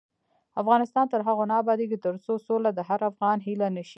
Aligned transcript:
افغانستان 0.61 1.05
تر 1.13 1.21
هغو 1.27 1.43
نه 1.51 1.55
ابادیږي، 1.61 1.97
ترڅو 2.05 2.33
سوله 2.47 2.69
د 2.73 2.79
هر 2.89 3.01
افغان 3.11 3.37
هیله 3.47 3.67
نشي. 3.77 3.89